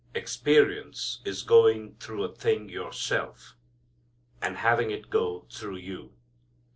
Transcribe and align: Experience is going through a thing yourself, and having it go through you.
Experience 0.15 1.21
is 1.25 1.43
going 1.43 1.93
through 1.99 2.23
a 2.23 2.33
thing 2.33 2.67
yourself, 2.67 3.55
and 4.41 4.57
having 4.57 4.89
it 4.89 5.11
go 5.11 5.45
through 5.51 5.75
you. 5.75 6.13